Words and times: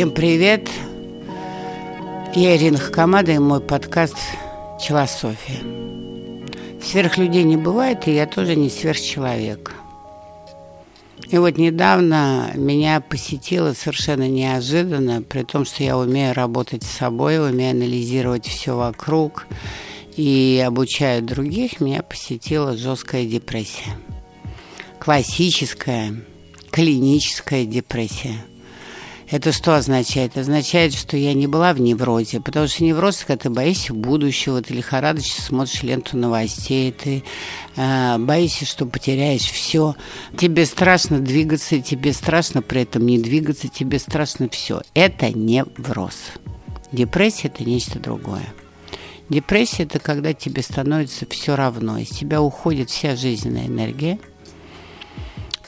Всем 0.00 0.12
привет! 0.12 0.70
Я 2.34 2.56
Ирина 2.56 2.78
Хакамада 2.78 3.32
и 3.32 3.38
мой 3.38 3.60
подкаст 3.60 4.16
«Челософия». 4.80 5.60
Сверхлюдей 6.82 7.42
не 7.42 7.58
бывает, 7.58 8.08
и 8.08 8.14
я 8.14 8.26
тоже 8.26 8.56
не 8.56 8.70
сверхчеловек. 8.70 9.74
И 11.28 11.36
вот 11.36 11.58
недавно 11.58 12.50
меня 12.54 13.02
посетило 13.02 13.74
совершенно 13.74 14.26
неожиданно, 14.26 15.20
при 15.20 15.42
том, 15.42 15.66
что 15.66 15.84
я 15.84 15.98
умею 15.98 16.32
работать 16.32 16.82
с 16.82 16.96
собой, 16.96 17.38
умею 17.38 17.72
анализировать 17.72 18.46
все 18.46 18.74
вокруг 18.74 19.46
и 20.16 20.64
обучаю 20.66 21.22
других, 21.22 21.78
меня 21.78 22.02
посетила 22.02 22.74
жесткая 22.74 23.26
депрессия. 23.26 23.98
Классическая, 24.98 26.14
клиническая 26.70 27.66
депрессия– 27.66 28.42
это 29.30 29.52
что 29.52 29.76
означает? 29.76 30.36
Означает, 30.36 30.92
что 30.92 31.16
я 31.16 31.34
не 31.34 31.46
была 31.46 31.72
в 31.72 31.80
неврозе, 31.80 32.40
потому 32.40 32.66
что 32.66 32.82
невроз, 32.82 33.24
когда 33.24 33.44
ты 33.44 33.50
боишься 33.50 33.94
будущего, 33.94 34.60
ты 34.60 34.74
лихорадочно 34.74 35.42
смотришь 35.42 35.84
ленту 35.84 36.16
новостей, 36.16 36.90
ты 36.90 37.22
э, 37.76 38.18
боишься, 38.18 38.64
что 38.66 38.86
потеряешь 38.86 39.48
все. 39.48 39.94
Тебе 40.36 40.66
страшно 40.66 41.20
двигаться, 41.20 41.80
тебе 41.80 42.12
страшно 42.12 42.60
при 42.60 42.82
этом 42.82 43.06
не 43.06 43.18
двигаться, 43.18 43.68
тебе 43.68 44.00
страшно 44.00 44.48
все. 44.48 44.82
Это 44.94 45.30
невроз. 45.30 46.16
Депрессия– 46.90 47.46
это 47.54 47.62
нечто 47.62 48.00
другое. 48.00 48.52
Депрессия– 49.28 49.82
это 49.84 50.00
когда 50.00 50.32
тебе 50.32 50.60
становится 50.62 51.24
все 51.30 51.54
равно, 51.54 51.98
из 51.98 52.08
тебя 52.08 52.42
уходит 52.42 52.90
вся 52.90 53.14
жизненная 53.14 53.66
энергия– 53.66 54.18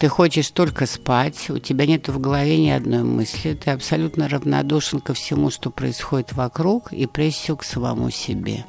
ты 0.02 0.08
хочешь 0.08 0.50
только 0.50 0.86
спать, 0.86 1.48
у 1.48 1.58
тебя 1.58 1.86
нет 1.86 2.08
в 2.08 2.18
голове 2.18 2.58
ни 2.58 2.70
одной 2.70 3.04
мысли, 3.04 3.54
ты 3.54 3.70
абсолютно 3.70 4.28
равнодушен 4.28 4.98
ко 4.98 5.14
всему, 5.14 5.48
что 5.48 5.70
происходит 5.70 6.32
вокруг, 6.32 6.92
и 6.92 7.06
прежде 7.06 7.54
к 7.54 7.62
самому 7.62 8.10
себе. 8.10 8.64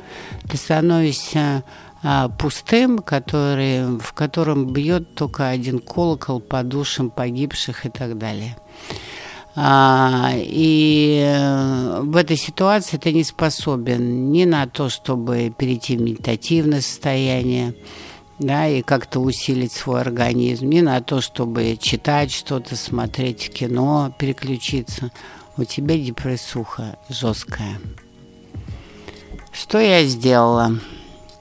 Ты 0.48 0.58
становишься 0.58 1.64
а, 2.03 2.30
пустым, 2.30 3.00
который, 3.00 3.98
в 3.98 4.14
котором 4.14 4.72
бьет 4.72 5.16
только 5.16 5.50
один 5.50 5.80
колокол 5.80 6.40
по 6.40 6.62
душам 6.62 7.09
погибших 7.09 7.88
и 7.88 7.90
так 7.90 8.20
далее. 8.20 8.56
А, 9.56 10.34
и 10.36 11.20
э, 11.20 12.02
в 12.02 12.16
этой 12.16 12.38
ситуации 12.38 12.97
ты 12.97 13.12
не 13.12 13.23
способен 13.23 14.31
ни 14.31 14.45
на 14.45 14.68
то, 14.68 14.88
чтобы 14.88 15.52
перейти 15.58 15.97
в 15.97 16.02
медитативное 16.02 16.81
состояние, 16.81 17.73
да, 18.39 18.67
и 18.67 18.81
как-то 18.81 19.20
усилить 19.20 19.72
свой 19.72 20.02
организм, 20.02 20.70
не 20.70 20.81
на 20.81 21.02
то, 21.02 21.22
чтобы 21.22 21.78
читать 21.80 22.31
что-то, 22.31 22.75
смотреть 22.75 23.52
кино, 23.53 24.14
переключиться. 24.17 25.12
У 25.56 25.64
тебя 25.66 25.98
депрессуха 25.98 26.98
жесткая. 27.09 27.80
Что 29.52 29.80
я 29.80 30.03
сделала? 30.06 30.80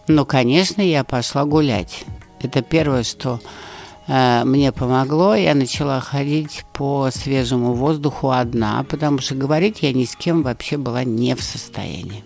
Ну, 0.06 0.26
конечно, 0.26 0.82
я 0.82 1.02
пошла 1.02 1.44
гулять. 1.44 2.04
Это 2.42 2.60
первое, 2.60 3.04
что 3.04 3.40
э, 4.06 4.44
мне 4.44 4.70
помогло. 4.70 5.34
Я 5.34 5.54
начала 5.54 6.00
ходить 6.00 6.64
по 6.74 7.10
свежему 7.10 7.72
воздуху 7.72 8.30
одна, 8.30 8.84
потому 8.84 9.20
что 9.20 9.34
говорить 9.34 9.78
я 9.80 9.92
ни 9.94 10.04
с 10.04 10.14
кем 10.14 10.42
вообще 10.42 10.76
была 10.76 11.04
не 11.04 11.34
в 11.34 11.42
состоянии. 11.42 12.22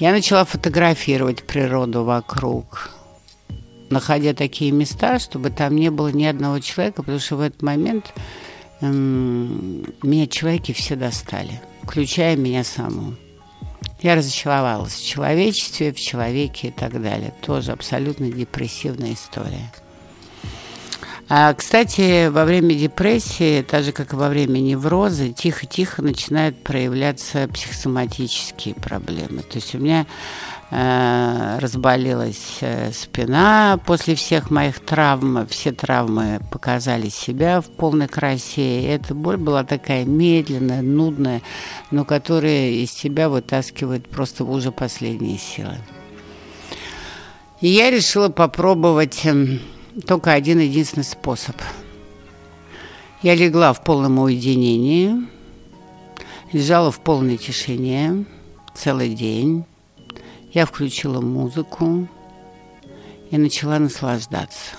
Я 0.00 0.10
начала 0.10 0.44
фотографировать 0.44 1.44
природу 1.44 2.02
вокруг 2.02 2.97
находя 3.90 4.34
такие 4.34 4.70
места, 4.70 5.18
чтобы 5.18 5.50
там 5.50 5.76
не 5.76 5.90
было 5.90 6.08
ни 6.08 6.24
одного 6.24 6.60
человека, 6.60 7.02
потому 7.02 7.18
что 7.18 7.36
в 7.36 7.40
этот 7.40 7.62
момент 7.62 8.12
эм, 8.80 9.84
меня 10.02 10.26
человеки 10.26 10.72
все 10.72 10.96
достали, 10.96 11.60
включая 11.82 12.36
меня 12.36 12.64
саму. 12.64 13.14
Я 14.00 14.14
разочаровалась 14.14 14.94
в 14.94 15.06
человечестве, 15.06 15.92
в 15.92 16.00
человеке 16.00 16.68
и 16.68 16.70
так 16.70 17.02
далее. 17.02 17.34
Тоже 17.42 17.72
абсолютно 17.72 18.30
депрессивная 18.30 19.14
история. 19.14 19.72
А, 21.30 21.52
кстати, 21.52 22.28
во 22.28 22.44
время 22.44 22.74
депрессии, 22.74 23.62
так 23.62 23.84
же 23.84 23.92
как 23.92 24.12
и 24.12 24.16
во 24.16 24.28
время 24.28 24.58
невроза, 24.58 25.30
тихо-тихо 25.30 26.02
начинают 26.02 26.62
проявляться 26.62 27.48
психосоматические 27.48 28.74
проблемы. 28.74 29.42
То 29.42 29.56
есть 29.56 29.74
у 29.74 29.78
меня 29.78 30.06
Э, 30.70 31.58
разболелась 31.60 32.58
э, 32.60 32.92
спина 32.92 33.80
после 33.86 34.14
всех 34.14 34.50
моих 34.50 34.80
травм. 34.80 35.46
Все 35.46 35.72
травмы 35.72 36.40
показали 36.50 37.08
себя 37.08 37.62
в 37.62 37.70
полной 37.70 38.06
красе. 38.06 38.82
И 38.82 38.84
эта 38.84 39.14
боль 39.14 39.38
была 39.38 39.64
такая 39.64 40.04
медленная, 40.04 40.82
нудная, 40.82 41.40
но 41.90 42.04
которая 42.04 42.70
из 42.70 42.92
себя 42.92 43.30
вытаскивает 43.30 44.10
просто 44.10 44.44
уже 44.44 44.70
последние 44.70 45.38
силы. 45.38 45.78
И 47.62 47.68
я 47.68 47.90
решила 47.90 48.28
попробовать 48.28 49.22
только 50.06 50.32
один 50.32 50.60
единственный 50.60 51.04
способ. 51.04 51.56
Я 53.22 53.34
легла 53.34 53.72
в 53.72 53.82
полном 53.82 54.18
уединении, 54.18 55.14
лежала 56.52 56.90
в 56.90 57.00
полной 57.00 57.36
тишине 57.36 58.26
целый 58.74 59.14
день 59.14 59.64
я 60.52 60.64
включила 60.64 61.20
музыку 61.20 62.08
и 63.30 63.36
начала 63.36 63.78
наслаждаться. 63.78 64.76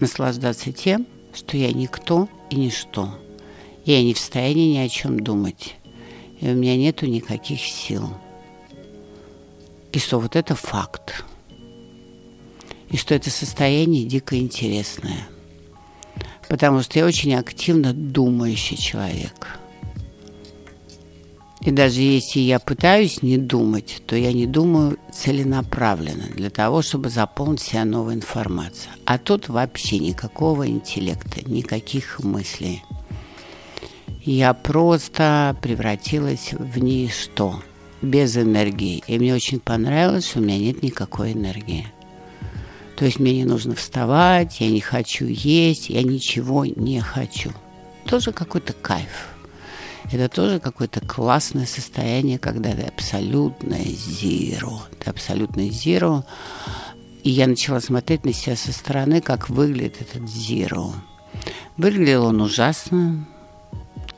Наслаждаться 0.00 0.72
тем, 0.72 1.06
что 1.32 1.56
я 1.56 1.72
никто 1.72 2.28
и 2.50 2.56
ничто. 2.56 3.16
Я 3.84 4.02
не 4.02 4.14
в 4.14 4.18
состоянии 4.18 4.74
ни 4.74 4.78
о 4.78 4.88
чем 4.88 5.20
думать. 5.20 5.76
И 6.40 6.48
у 6.48 6.54
меня 6.54 6.76
нету 6.76 7.06
никаких 7.06 7.60
сил. 7.60 8.10
И 9.92 9.98
что 9.98 10.18
вот 10.18 10.34
это 10.34 10.54
факт. 10.54 11.24
И 12.90 12.96
что 12.96 13.14
это 13.14 13.30
состояние 13.30 14.04
дико 14.04 14.38
интересное. 14.38 15.28
Потому 16.48 16.82
что 16.82 16.98
я 16.98 17.06
очень 17.06 17.34
активно 17.34 17.92
думающий 17.92 18.76
человек– 18.76 19.48
и 21.66 21.72
даже 21.72 22.00
если 22.00 22.38
я 22.38 22.60
пытаюсь 22.60 23.22
не 23.22 23.38
думать, 23.38 24.00
то 24.06 24.14
я 24.14 24.32
не 24.32 24.46
думаю 24.46 24.98
целенаправленно 25.12 26.26
для 26.32 26.48
того, 26.48 26.80
чтобы 26.80 27.08
заполнить 27.08 27.60
себя 27.60 27.84
новой 27.84 28.14
информацией. 28.14 28.94
А 29.04 29.18
тут 29.18 29.48
вообще 29.48 29.98
никакого 29.98 30.68
интеллекта, 30.68 31.40
никаких 31.50 32.20
мыслей. 32.20 32.84
Я 34.24 34.54
просто 34.54 35.56
превратилась 35.60 36.52
в 36.52 36.78
ничто, 36.78 37.60
без 38.00 38.36
энергии. 38.36 39.02
И 39.08 39.18
мне 39.18 39.34
очень 39.34 39.58
понравилось, 39.58 40.28
что 40.30 40.38
у 40.38 40.42
меня 40.42 40.58
нет 40.58 40.84
никакой 40.84 41.32
энергии. 41.32 41.88
То 42.96 43.04
есть 43.04 43.20
мне 43.20 43.34
не 43.34 43.44
нужно 43.44 43.74
вставать, 43.74 44.60
я 44.60 44.70
не 44.70 44.80
хочу 44.80 45.26
есть, 45.26 45.90
я 45.90 46.02
ничего 46.02 46.64
не 46.64 47.00
хочу. 47.00 47.52
Тоже 48.06 48.32
какой-то 48.32 48.72
кайф. 48.72 49.28
Это 50.12 50.28
тоже 50.28 50.60
какое-то 50.60 51.00
классное 51.00 51.66
состояние, 51.66 52.38
когда 52.38 52.70
ты 52.72 52.82
абсолютное 52.82 53.84
зеро. 53.84 54.82
Ты 55.00 55.10
абсолютное 55.10 55.68
зеро. 55.68 56.24
И 57.22 57.30
я 57.30 57.48
начала 57.48 57.80
смотреть 57.80 58.24
на 58.24 58.32
себя 58.32 58.56
со 58.56 58.72
стороны, 58.72 59.20
как 59.20 59.50
выглядит 59.50 60.00
этот 60.00 60.28
зеро. 60.28 60.94
Выглядел 61.76 62.26
он 62.26 62.40
ужасно. 62.40 63.26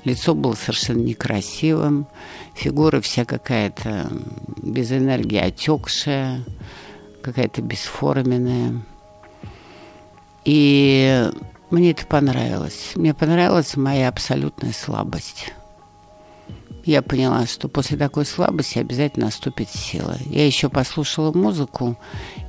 Лицо 0.05 0.35
было 0.35 0.55
совершенно 0.55 1.03
некрасивым. 1.03 2.07
Фигура 2.55 3.01
вся 3.01 3.25
какая-то 3.25 4.11
без 4.63 4.93
энергии 4.93 5.39
отекшая, 5.39 6.45
какая-то 7.23 7.63
бесформенная. 7.63 8.83
И 10.45 11.31
мне 11.71 11.91
это 11.91 12.07
понравилось. 12.07 12.93
Мне 12.95 13.15
понравилась 13.15 13.77
моя 13.77 14.09
абсолютная 14.09 14.73
слабость 14.73 15.53
я 16.89 17.03
поняла, 17.03 17.45
что 17.47 17.69
после 17.69 17.99
такой 17.99 18.25
слабости 18.25 18.79
обязательно 18.79 19.27
наступит 19.27 19.69
сила. 19.69 20.17
Я 20.25 20.47
еще 20.47 20.71
послушала 20.71 21.33
музыку 21.37 21.99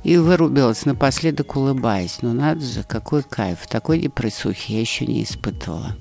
и 0.02 0.16
вырубилась 0.16 0.86
напоследок, 0.86 1.56
улыбаясь. 1.56 2.22
Ну 2.22 2.32
надо 2.32 2.64
же, 2.64 2.82
какой 2.82 3.22
кайф. 3.22 3.66
Такой 3.66 4.00
депрессухи 4.00 4.72
я 4.72 4.80
еще 4.80 5.04
не 5.04 5.24
испытывала. 5.24 5.94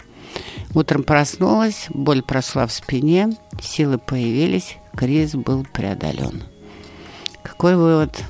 Утром 0.74 1.04
проснулась, 1.04 1.88
боль 1.90 2.22
прошла 2.22 2.66
в 2.66 2.72
спине, 2.72 3.36
силы 3.62 3.98
появились, 3.98 4.78
кризис 4.96 5.36
был 5.36 5.66
преодолен. 5.66 6.44
Какой 7.44 7.76
вывод? 7.76 8.24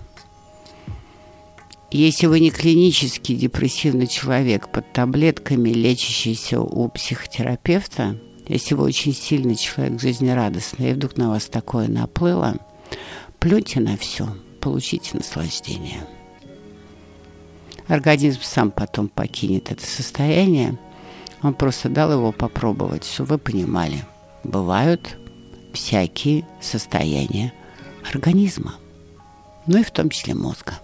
Если 1.92 2.28
вы 2.28 2.40
не 2.40 2.52
клинический 2.52 3.36
депрессивный 3.36 4.08
человек 4.08 4.72
под 4.72 4.92
таблетками, 4.94 5.70
лечащийся 5.70 6.62
у 6.62 6.88
психотерапевта– 6.90 8.20
если 8.50 8.74
вы 8.74 8.86
очень 8.86 9.14
сильный 9.14 9.56
человек, 9.56 10.02
жизнерадостный, 10.02 10.90
и 10.90 10.94
вдруг 10.94 11.18
на 11.18 11.30
вас 11.30 11.46
такое 11.46 11.88
наплыло, 11.88 12.56
плюньте 13.38 13.80
на 13.80 13.96
все, 13.96 14.28
получите 14.60 15.16
наслаждение. 15.16 16.08
Организм 17.88 18.42
сам 18.42 18.72
потом 18.72 19.08
покинет 19.08 19.72
это 19.72 19.86
состояние. 19.86 20.80
Он 21.44 21.54
просто 21.54 21.90
дал 21.90 22.12
его 22.12 22.32
попробовать, 22.32 23.06
чтобы 23.06 23.34
вы 23.34 23.38
понимали. 23.38 24.04
бывают 24.44 25.16
всякие 25.74 26.48
состояния 26.60 27.54
организма, 28.12 28.74
ну 29.68 29.78
и 29.78 29.84
в 29.84 29.92
том 29.92 30.10
числе 30.10 30.34
мозга. 30.34 30.80